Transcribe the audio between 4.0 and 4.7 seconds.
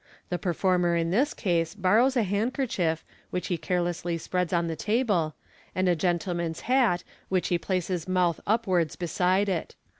spreads on